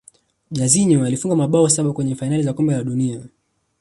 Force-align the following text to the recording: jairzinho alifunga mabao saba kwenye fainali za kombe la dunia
jairzinho 0.51 1.05
alifunga 1.05 1.35
mabao 1.35 1.69
saba 1.69 1.93
kwenye 1.93 2.15
fainali 2.15 2.43
za 2.43 2.53
kombe 2.53 2.73
la 2.73 2.83
dunia 2.83 3.21